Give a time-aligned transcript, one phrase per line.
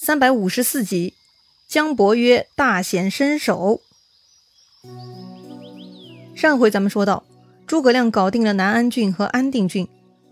[0.00, 1.14] 三百五十四集，
[1.66, 3.80] 姜伯约大显身手。
[6.36, 7.24] 上回咱们说到，
[7.66, 9.88] 诸葛亮搞定了南安郡和安定郡，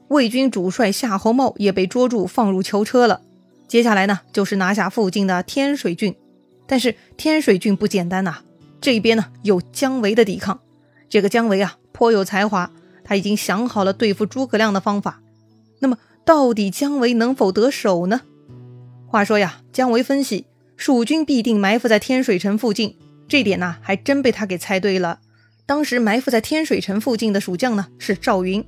[0.06, 3.22] 魏军主帅夏侯茂也被捉住，放入囚车了。
[3.66, 6.14] 接下来呢，就是拿下附近的天水郡。
[6.68, 8.44] 但是天水郡不简单呐，
[8.80, 10.60] 这边呢有姜维的抵抗。
[11.10, 12.70] 这个姜维啊，颇有才华，
[13.02, 15.20] 他已经想好了对付诸葛亮的方法。
[15.80, 18.20] 那么，到底姜维能否得手呢？
[19.16, 20.44] 话说呀，姜维分析
[20.76, 25.20] 蜀军必定埋伏在天水城附近，这点呢还真被他给猜对了。
[25.64, 28.62] 当时埋伏在天水城附近的蜀将呢是赵云，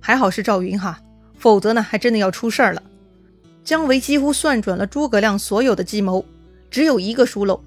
[0.00, 0.98] 还好是赵云哈，
[1.38, 2.82] 否则呢还真的要出事儿了。
[3.62, 6.24] 姜维几乎算准了诸葛亮所有的计谋，
[6.70, 7.62] 只有一个疏漏，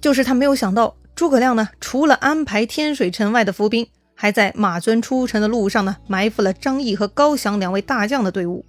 [0.00, 8.64] 就是他没有想到诸葛亮呢除了安排天水城外的伏兵，还在马尊出城的路上呢埋伏了张翼和高翔两位大将的队伍。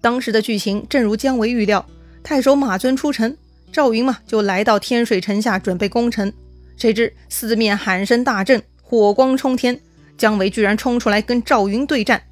[0.00, 1.84] 当时的剧情正如姜维预料。
[2.24, 3.36] 太守马尊出城，
[3.70, 6.32] 赵云嘛就来到天水城下准备攻城。
[6.74, 9.78] 谁知四面喊声大震，火光冲天，
[10.16, 12.22] 姜维居然冲出来跟赵云对战。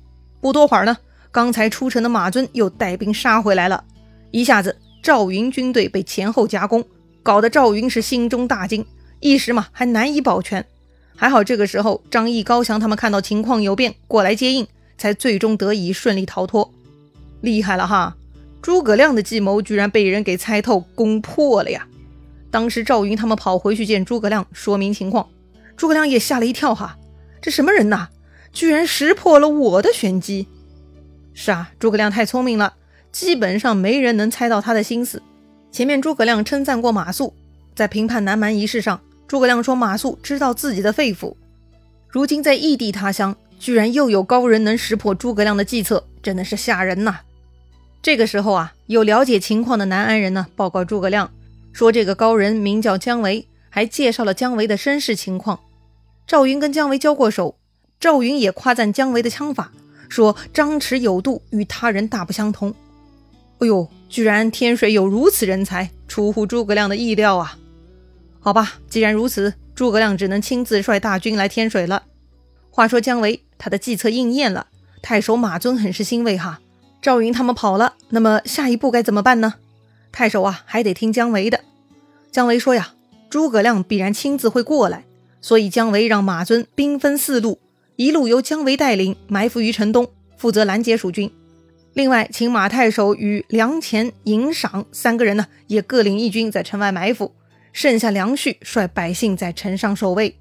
[0.40, 0.96] 不多会儿呢，
[1.30, 3.84] 刚才出城的马尊又带兵杀回来了。
[4.30, 6.82] 一下子，赵云军队被前后夹攻，
[7.22, 8.82] 搞得赵云是心中大惊，
[9.20, 10.64] 一时嘛还难以保全。
[11.14, 16.72] 还好这个时候张翼、高翔他们看到情况有变，过来接应，才最终得以顺利逃脱。
[17.42, 18.16] 厉害了哈！
[18.62, 21.86] 诸葛亮的计谋居然被人给猜透、攻破了呀！
[22.48, 25.28] 当时赵云他们跑回去见诸葛亮，说明情况，
[25.76, 26.96] 诸葛亮也吓了一跳哈，
[27.40, 28.08] 这什么人呐？
[28.52, 30.46] 居然识破了我的玄机！
[31.34, 32.74] 是啊，诸葛亮太聪明了，
[33.10, 35.20] 基本上没人能猜到他的心思。
[35.72, 37.32] 前面诸葛亮称赞过马谡，
[37.74, 41.34] 在平叛南蛮一事上，诸葛亮说马谡知道自己的肺腑。
[42.08, 47.20] 如今在异地他乡，居然又有高人能识破诸葛亮的计策，真的是吓人呐！
[48.02, 51.30] 这个时候啊，有了解情况的南安人呢，报告诸葛亮
[51.72, 55.60] 说，这个高人名叫姜维，还介绍了姜维的身世情况。
[56.26, 57.56] 赵云跟姜维交过手，
[58.00, 59.70] 赵云也夸赞姜维的枪法，
[60.08, 62.74] 说张弛有度，与他人大不相同。
[63.60, 67.56] 哎呦，居然天水有如此人才，出乎诸葛亮的意料啊！
[68.40, 72.02] 好吧，既然如此，诸葛亮只能亲自率大军来天水了。
[72.68, 74.66] 话说姜维他的计策应验了，
[75.00, 76.58] 太守马尊很是欣慰哈。
[77.02, 79.54] 赵云他们跑了，那么下一步该怎么办呢？
[80.12, 81.60] 太守啊，还得听姜维的。
[82.30, 82.94] 姜维说呀，
[83.28, 85.04] 诸葛亮必然亲自会过来，
[85.40, 87.58] 所以姜维让马尊兵分四路，
[87.96, 91.28] 一路由姜维带领埋伏于城东，负责拦截蜀军。
[91.94, 97.32] 另外，请马太守与梁前、尹赏三个人呢，也各领一军在城外埋伏，
[97.72, 100.38] 剩下梁旭率百姓在城上守卫。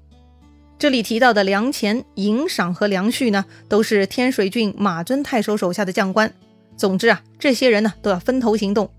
[0.78, 6.32] 这里提到的梁前、尹赏和梁旭呢，都是天水郡马尊太守手下的将官。
[6.76, 8.90] 总之啊，这些人呢都要分头行动。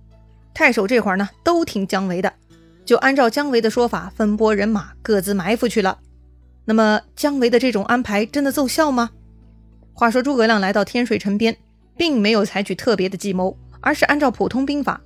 [0.53, 2.31] 太守这会儿呢都听姜维的，
[2.85, 6.00] 就按照姜维的说法分拨人马，各自埋伏去了。
[6.66, 9.09] 那么姜维的这种安排真的奏效吗？
[9.94, 11.57] 话说诸葛亮来到天水城边，
[11.97, 15.01] 并没有采取特别的计谋，而是按照普通兵法。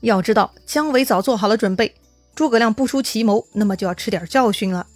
[0.00, 1.94] 要知道姜维早做好了准备，
[2.34, 4.86] 诸葛亮不出奇谋，那么就要吃点教训了。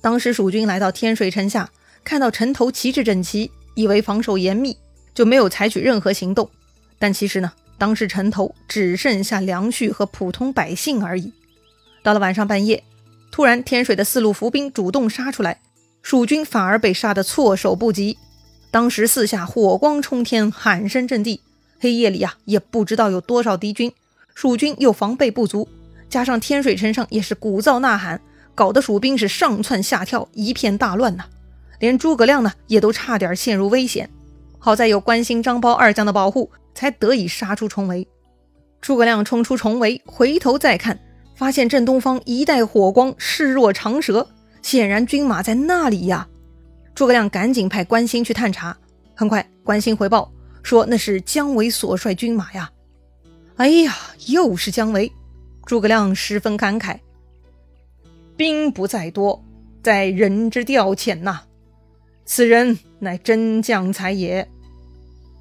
[0.00, 1.70] 当时蜀军来到天水城下，
[2.02, 4.76] 看到城头旗帜整齐，以为防守严密。
[5.18, 6.48] 就没有采取任何行动，
[6.96, 11.32] 但其实呢，当时城头只剩下梁旭和普通百姓而已。
[12.04, 12.84] 到了晚上半夜，
[13.32, 15.60] 突然天水的四路伏兵主动杀出来，
[16.02, 18.16] 蜀军反而被杀得措手不及。
[18.70, 21.40] 当时四下火光冲天，喊声震地，
[21.80, 23.92] 黑夜里呀，也不知道有多少敌军。
[24.36, 25.68] 蜀军又防备不足，
[26.08, 28.20] 加上天水城上也是鼓噪呐喊，
[28.54, 31.24] 搞得蜀兵是上蹿下跳，一片大乱呐。
[31.80, 34.08] 连诸葛亮呢，也都差点陷入危险。
[34.58, 38.06] 好在有关兴、张苞二将的保护，才得以杀出重围。
[38.80, 40.98] 诸葛亮冲出重围，回头再看，
[41.34, 44.28] 发现正东方一带火光，势若长蛇，
[44.62, 46.28] 显然军马在那里呀。
[46.94, 48.76] 诸葛亮赶紧派关兴去探查。
[49.14, 50.30] 很快，关兴回报
[50.62, 52.70] 说那是姜维所率军马呀。
[53.56, 53.96] 哎呀，
[54.26, 55.10] 又是姜维！
[55.66, 56.98] 诸葛亮十分感慨：
[58.36, 59.44] 兵不在多，
[59.82, 61.40] 在人之调遣呐。
[62.24, 64.48] 此人乃真将才也，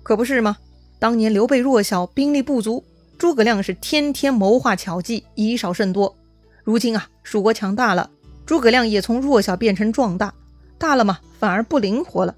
[0.04, 0.58] 可不是吗？
[1.00, 2.84] 当年刘备弱小，兵力不足，
[3.18, 6.16] 诸葛亮是天天谋划巧计，以少胜多。
[6.64, 8.10] 如今啊，蜀国强大了，
[8.46, 10.34] 诸葛亮也从弱小变成壮大，
[10.78, 12.36] 大了嘛，反而不灵活了。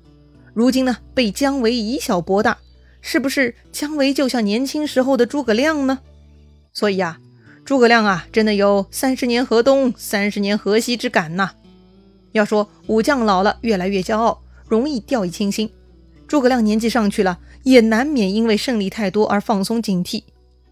[0.54, 2.58] 如今呢，被姜维以小博大，
[3.02, 6.00] 是不是姜维就像年轻时候的诸葛亮呢？
[6.74, 7.20] 所以啊，
[7.64, 11.52] 诸葛亮啊，真的有三十年河东，三十年河西之感呐。
[12.34, 15.70] 要说武将老了，越来越骄傲，容易掉以轻心。
[16.28, 20.24] 诸葛亮年纪上去了，也难免因为胜利太多而放松警惕。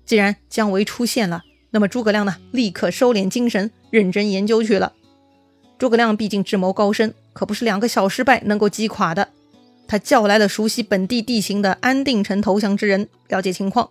[0.05, 4.93] 既然姜维出现了，那么诸葛亮呢，立刻收敛精神，认真研究去了。
[5.77, 9.29] 诸葛亮毕竟智谋高深，可不是两个小失败能够击垮的。
[9.87, 13.89] 他叫来了熟悉本地地形的安定城投降之人，了解情况，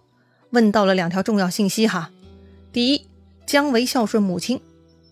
[0.51, 2.11] 问到了两条重要信息哈。
[2.73, 3.07] 第一，
[3.47, 4.61] 姜维孝顺母亲，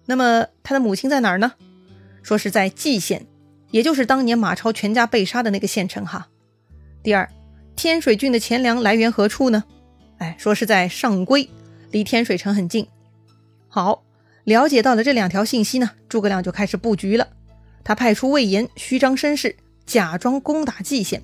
[0.07, 1.53] 那么他的母亲在哪儿呢？
[2.23, 3.27] 说是在蓟县，
[3.75, 6.29] 也就是当年马超全家被杀的那个县城哈。
[7.03, 7.29] 第二，
[7.75, 9.65] 天水郡的钱粮来源何处呢？
[10.19, 11.49] 哎，说是在上邽，
[11.91, 12.87] 离天水城很近。
[13.67, 14.05] 好。
[14.45, 17.27] 了解到了这两条信息呢，诸葛亮就开始布局了。
[17.83, 19.57] 他派出魏延虚张声势，
[19.87, 21.21] 假装攻打蓟县。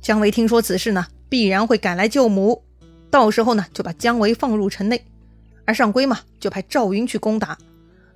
[0.00, 2.64] 姜维听说此事呢，必然会赶来救母，
[3.12, 5.04] 到时候呢，就把姜维放入城内。
[5.66, 7.56] 而上邽嘛，就派赵云去攻打。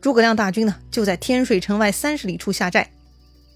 [0.01, 2.91] 诸葛亮大军呢，就在天水城外三十里处下寨。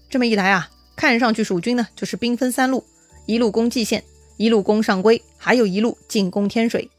[0.09, 2.85] 这么一来啊，看上去蜀军呢，就是兵分三路：
[3.25, 4.03] 一路攻蓟县，
[4.37, 6.89] 一路攻上邽，还有一路进攻天水。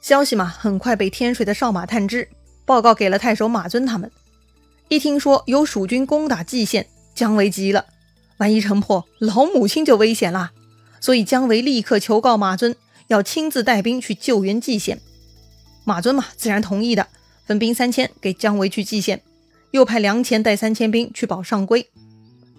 [0.00, 2.28] 消息嘛，很快被天水的哨马探知。
[2.64, 4.10] 报告给了太守马尊他们。
[4.88, 7.86] 一听说有蜀军攻打蓟县，姜维急了，
[8.36, 10.52] 万一城破，老母亲就危险了。
[11.00, 12.76] 所以姜维立刻求告马尊，
[13.08, 15.00] 要亲自带兵去救援蓟县。
[15.84, 17.08] 马尊嘛，自然同意的，
[17.44, 19.22] 分兵三千给姜维去蓟县，
[19.72, 21.86] 又派梁前带三千兵去保上邽。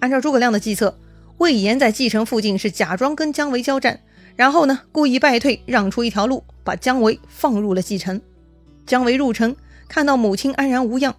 [0.04, 1.00] 按照诸葛亮的计策，
[1.38, 4.02] 魏延在蓟城附近是假装跟姜维交战，
[4.36, 8.20] 然后呢故意败退，让出一条路，把姜维放入了蓟城。
[8.86, 9.56] 姜维入城。
[9.88, 11.16] 看到母亲安然无恙，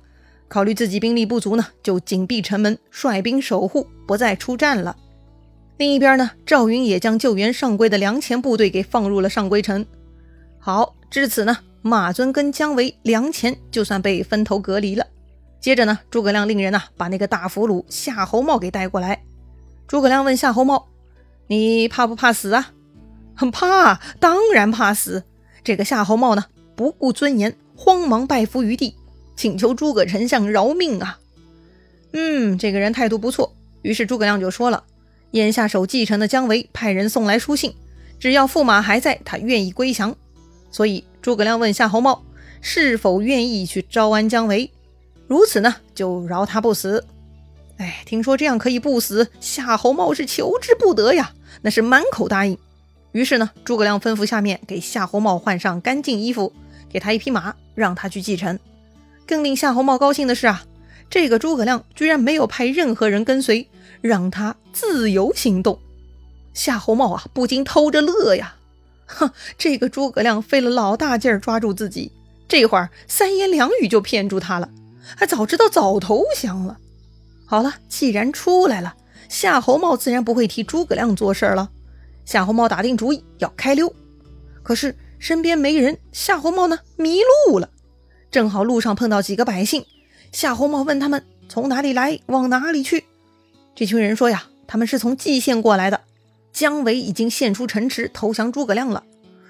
[0.49, 4.95] 考虑自己兵力不足呢，就紧闭城门，率兵守护，不再出战了。
[5.79, 9.87] 另一边呢，赵云也将救援上邽的梁前部队给放入了上邽城。
[10.59, 15.07] 好，至此呢，马尊跟姜维、梁前就算被分头隔离了。
[15.65, 19.25] 接着呢，诸葛亮令人呐把那个大俘虏夏侯茂给带过来。
[19.89, 20.89] 诸葛亮问夏侯茂
[21.49, 22.73] ：“你怕不怕死啊
[23.35, 25.25] ？”“很怕，当然怕死。”
[25.65, 26.45] 这个夏侯茂呢，
[26.77, 27.57] 不顾尊严。
[27.75, 28.95] 慌忙拜伏于地，
[29.37, 31.19] 请求诸葛丞相饶命啊！
[32.13, 33.57] 嗯，这个人态度不错。
[33.81, 34.85] 于是诸葛亮就说了：
[35.31, 37.75] 眼下守蓟城的姜维派人送来书信，
[38.21, 40.15] 只要驸马还在，他愿意归降。
[40.71, 42.23] 所以诸葛亮问夏侯茂
[42.61, 44.71] 是否愿意去招安姜维，
[45.27, 47.05] 如此呢，就饶他不死。
[47.79, 51.33] 哎，听说这样可以不死，夏侯茂是求之不得呀，
[51.63, 52.57] 那是满口答应。
[53.13, 56.53] 于是呢，诸葛亮吩咐下面给夏侯茂换上干净衣服，
[56.89, 57.55] 给他一匹马。
[57.75, 58.57] 让他去继承。
[59.27, 60.65] 更令夏侯茂高兴的是啊，
[61.11, 63.69] 这个诸葛亮居然没有派任何人跟随，
[64.01, 65.77] 让他自由行动。
[66.53, 68.55] 夏侯茂啊，不禁偷着乐呀，
[69.07, 69.29] 哼，
[69.59, 72.13] 这个诸葛亮费了老大劲儿抓住自己，
[72.47, 74.71] 这会儿三言两语就骗住他了，
[75.17, 76.79] 还早知道早投降了。
[77.47, 78.95] 好了，既然出来了，
[79.29, 81.71] 夏侯茂自然不会替诸葛亮做事了。
[82.25, 83.95] 夏侯茂打定主意要开溜，
[84.63, 84.97] 可是。
[85.17, 87.71] 身边没人，夏侯茂呢迷路了。
[88.31, 89.87] 正好路上碰到几个百姓，
[90.33, 93.05] 夏侯茂问他们从哪里来，往哪里去。
[93.75, 96.03] 这群人说呀，他们是从蓟县过来的。
[96.53, 99.05] 姜维已经献出城池投降诸葛亮了，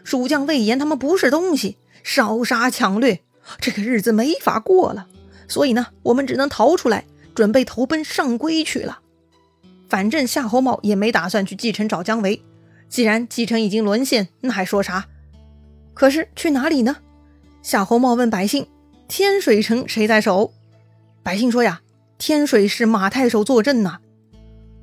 [0.05, 3.25] 蜀将魏延他们不是东西，烧杀抢掠，
[3.59, 5.09] 这个日子没法过了。
[5.49, 7.05] 所以呢，我们只能逃出来，
[7.35, 9.01] 准备投奔上邽去了。
[9.89, 12.43] 反正夏侯茂也没打算去蓟城找姜维，
[12.89, 15.07] 既然蓟城已经沦陷，那还说啥？
[15.93, 16.97] 可是去哪里呢？
[17.63, 18.67] 夏侯茂问百姓
[19.09, 20.53] ：“天水城谁在守？”
[21.23, 21.81] 百姓说：“呀，
[22.19, 23.99] 天水是马太守坐镇呐。”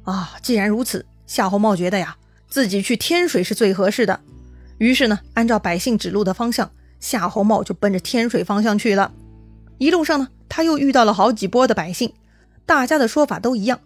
[0.04, 4.20] 啊，既然如此，夏侯茂觉得呀，自己去天水是最合适的。
[4.78, 9.12] 于是呢，按照百姓指路的方向，夏侯茂就奔着天水方向去了。
[9.78, 12.12] 一路上呢，他又遇到了好几波的百姓，
[12.66, 13.80] 大家的说法都一样，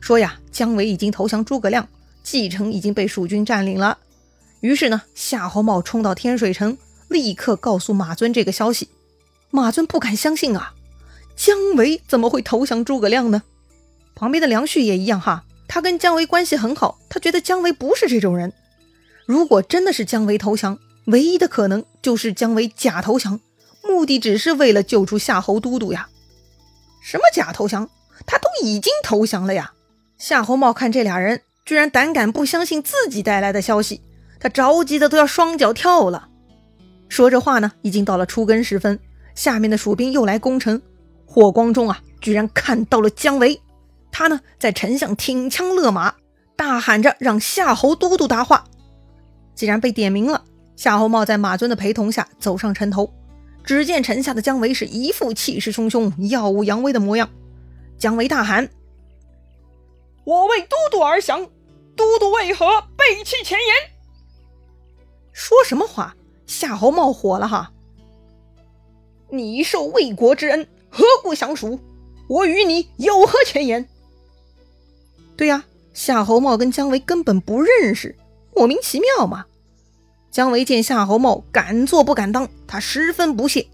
[0.00, 1.88] 说呀，姜维已经投降诸葛亮，
[2.22, 3.98] 蓟城已经被蜀军占领了。
[4.60, 8.88] 于是呢，夏侯茂冲到天水城，立刻告诉马尊这个消息。
[9.50, 10.74] 马尊不敢相信啊，
[11.34, 13.42] 姜维怎么会投降诸葛亮呢？
[14.14, 18.52] 旁边的梁旭也一样哈，他跟姜维关系很好，他觉得姜维不是这种人。
[19.26, 23.40] 如果真的是姜维投降，唯一的可能就是姜维假投降，
[23.82, 26.08] 目的只是为了救出夏侯都督呀。
[27.02, 27.90] 什么假投降？
[28.26, 29.72] 他都已经投降了呀！
[30.16, 34.00] 夏侯茂看这俩人居然胆敢不相信自己带来的消息。
[34.38, 36.28] 他着急的都要双脚跳了。
[37.08, 38.98] 说这话呢，已经到了初更时分，
[39.34, 40.80] 下面的蜀兵又来攻城。
[41.26, 43.60] 火光中啊，居然看到了姜维，
[44.10, 46.14] 他呢在城下挺枪勒马，
[46.54, 48.64] 大喊着让夏侯都督答话。
[49.54, 50.44] 既然被点名了，
[50.76, 53.12] 夏侯茂在马尊的陪同下走上城头。
[53.64, 57.30] 只见城下的姜维是一副气势汹汹、耀武扬威的模样。
[57.98, 58.68] 姜维大喊
[60.24, 61.48] ：“我为都督而降，
[61.94, 62.66] 都督为何
[62.96, 63.92] 背弃前言？”
[65.32, 66.16] 说什么话？
[66.46, 67.72] 夏侯茂火了哈！
[69.30, 71.78] 你受魏国之恩，何故降蜀？
[72.28, 73.88] 我与你有何前言？
[75.36, 75.64] 对呀，
[75.94, 78.16] 夏侯茂跟姜维根本不认识，
[78.54, 79.46] 莫名其妙嘛。
[80.32, 83.66] 姜维见夏侯茂敢做不敢当，他十分不屑。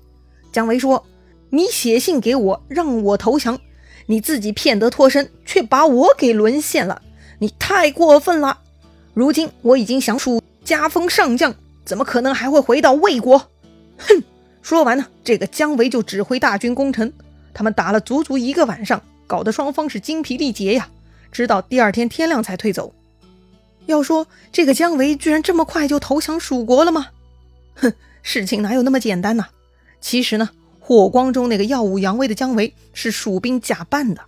[0.50, 1.06] 姜维说
[1.50, 3.60] ：“你写信给我，让我投降，
[4.06, 7.00] 你自己骗得脱身，却把我给沦陷了，
[7.38, 8.58] 你太过分了。
[9.14, 13.38] 如今我已经降蜀，加封上将，怎么可能还会回到魏国？”
[13.96, 14.24] 哼！
[14.60, 17.12] 说完呢，这个姜维就指挥大军攻城。
[17.54, 20.88] 他们打了足足一个晚上，搞得双方是精疲力竭呀，
[21.30, 22.92] 直到第二天天亮才退走。
[23.88, 27.06] 要说这个姜维居然这么快就投降蜀国了吗？
[27.74, 27.90] 哼，
[28.22, 29.46] 事情哪有那么简单呢？
[29.98, 34.20] 其实呢，火光中那个耀武扬威的姜维是蜀兵假扮的，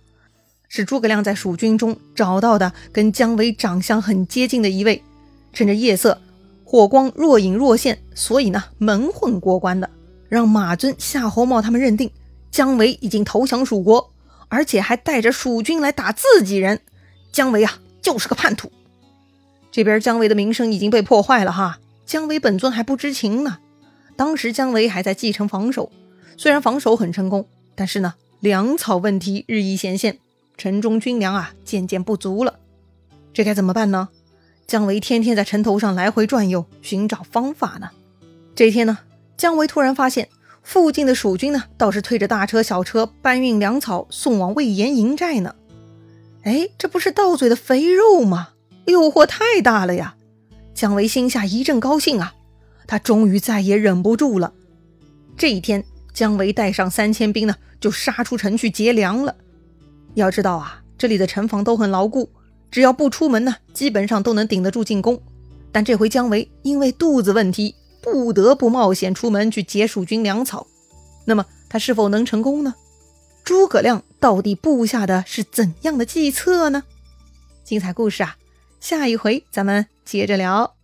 [0.67, 5.03] 是诸葛亮在蜀军中找到的跟姜维长相很接近的一位，
[5.53, 6.19] 趁着夜色，
[6.65, 9.87] 火光若隐若现，所以呢蒙混过关的，
[10.27, 12.09] 让马尊、夏侯茂他们认定
[12.49, 14.11] 姜维已经投降蜀国，
[14.47, 16.81] 而且还带着蜀军来打自己人，
[17.31, 18.71] 姜维啊就是个叛徒。
[19.71, 23.59] 这边姜维的名声已经被破坏了哈，姜维本尊还不知情呢。
[24.17, 25.91] 当时姜维还在继承防守，
[26.37, 30.19] 虽然防守很成功，但是呢粮草问题日益显现，
[30.57, 32.59] 城中军粮啊渐渐不足了。
[33.33, 34.09] 这该怎么办呢？
[34.67, 37.89] 姜维天天在城头上来回转悠，寻找方法呢。
[38.53, 38.99] 这天呢，
[39.37, 40.29] 姜维突然发现
[40.61, 45.55] 附近的蜀军呢倒是推着大车小车搬运粮草送往魏延营寨呢。
[46.43, 48.49] 哎，这不是到嘴的肥肉吗？
[48.85, 50.15] 诱惑太大了呀！
[50.73, 52.33] 姜维心下一阵高兴啊，
[52.87, 54.53] 他终于再也忍不住了。
[55.37, 55.83] 这一天，
[56.13, 59.35] 姜维带上三千兵呢，就杀出城去劫粮了。
[60.15, 62.29] 要知道啊，这里的城防都很牢固，
[62.69, 65.21] 只要不出门呢，基本上都能顶得住进攻。
[65.71, 70.67] 但这回姜维因为肚子问题，不得不冒险出门去劫蜀军粮草。
[71.25, 72.75] 那么他是否能成功呢？
[73.43, 76.83] 诸葛亮到底布下的是怎样的计策呢？
[77.63, 78.35] 精彩故事啊！
[78.81, 80.80] 下一回咱们接着聊。